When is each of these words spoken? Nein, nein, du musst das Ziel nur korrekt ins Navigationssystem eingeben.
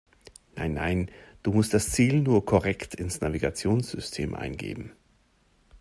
Nein, 0.55 0.73
nein, 0.73 1.11
du 1.43 1.51
musst 1.51 1.75
das 1.75 1.91
Ziel 1.91 2.21
nur 2.23 2.43
korrekt 2.43 2.95
ins 2.95 3.21
Navigationssystem 3.21 4.33
eingeben. 4.33 4.93